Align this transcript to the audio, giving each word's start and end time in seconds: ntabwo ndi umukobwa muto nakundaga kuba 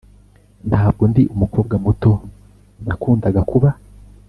ntabwo 0.69 1.03
ndi 1.11 1.23
umukobwa 1.33 1.75
muto 1.85 2.11
nakundaga 2.85 3.41
kuba 3.51 3.69